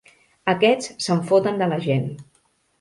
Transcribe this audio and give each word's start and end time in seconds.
Aquests 0.53 0.89
se'n 1.09 1.23
foten 1.29 1.63
de 1.63 1.71
la 1.75 1.81
gent. 1.87 2.11